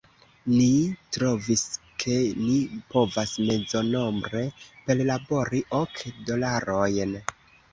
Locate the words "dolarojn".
6.33-7.17